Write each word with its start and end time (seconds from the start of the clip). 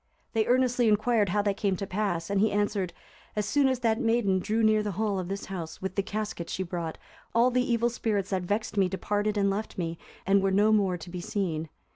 They 0.33 0.47
earnestly 0.47 0.87
inquired 0.87 1.29
how 1.29 1.43
that 1.43 1.57
came 1.57 1.75
to 1.75 1.85
pass, 1.85 2.31
and 2.31 2.41
he 2.41 2.51
answered, 2.51 2.91
"As 3.35 3.45
soon 3.45 3.67
as 3.67 3.81
that 3.81 4.01
maiden 4.01 4.39
drew 4.39 4.63
near 4.63 4.81
the 4.81 4.93
hall 4.93 5.19
of 5.19 5.27
this 5.27 5.45
house, 5.45 5.79
with 5.79 5.93
the 5.95 6.01
casket 6.01 6.49
she 6.49 6.63
brought, 6.63 6.97
all 7.35 7.51
the 7.51 7.71
evil 7.71 7.91
spirits 7.91 8.31
that 8.31 8.41
vexed 8.41 8.77
me 8.77 8.89
departed 8.89 9.37
and 9.37 9.51
left 9.51 9.77
me, 9.77 9.99
and 10.25 10.41
were 10.41 10.49
no 10.49 10.71
more 10.71 10.97
to 10.97 11.09
be 11.11 11.21
seen." 11.21 11.69